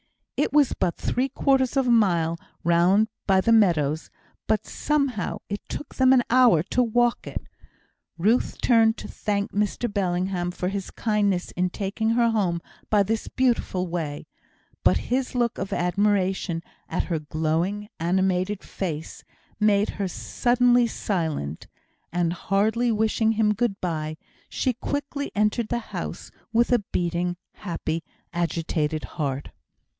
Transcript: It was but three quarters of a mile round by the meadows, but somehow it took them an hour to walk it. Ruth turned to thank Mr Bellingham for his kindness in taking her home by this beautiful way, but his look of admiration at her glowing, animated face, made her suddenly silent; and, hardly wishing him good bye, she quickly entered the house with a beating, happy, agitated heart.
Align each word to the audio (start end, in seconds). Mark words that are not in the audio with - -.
It 0.35 0.51
was 0.51 0.73
but 0.73 0.97
three 0.97 1.29
quarters 1.29 1.77
of 1.77 1.85
a 1.85 1.91
mile 1.91 2.39
round 2.63 3.09
by 3.27 3.41
the 3.41 3.51
meadows, 3.51 4.09
but 4.47 4.65
somehow 4.65 5.37
it 5.49 5.61
took 5.69 5.93
them 5.93 6.11
an 6.11 6.23
hour 6.31 6.63
to 6.63 6.81
walk 6.81 7.27
it. 7.27 7.43
Ruth 8.17 8.59
turned 8.59 8.97
to 8.97 9.07
thank 9.07 9.51
Mr 9.51 9.93
Bellingham 9.93 10.49
for 10.49 10.69
his 10.69 10.89
kindness 10.89 11.51
in 11.51 11.69
taking 11.69 12.09
her 12.09 12.31
home 12.31 12.59
by 12.89 13.03
this 13.03 13.27
beautiful 13.27 13.85
way, 13.85 14.25
but 14.83 14.97
his 15.13 15.35
look 15.35 15.59
of 15.59 15.71
admiration 15.71 16.63
at 16.89 17.03
her 17.03 17.19
glowing, 17.19 17.87
animated 17.99 18.63
face, 18.63 19.23
made 19.59 19.89
her 20.01 20.07
suddenly 20.07 20.87
silent; 20.87 21.67
and, 22.11 22.33
hardly 22.33 22.91
wishing 22.91 23.33
him 23.33 23.53
good 23.53 23.79
bye, 23.79 24.17
she 24.49 24.73
quickly 24.73 25.31
entered 25.35 25.67
the 25.69 25.91
house 25.93 26.31
with 26.51 26.71
a 26.71 26.79
beating, 26.91 27.37
happy, 27.57 28.03
agitated 28.33 29.03
heart. 29.03 29.51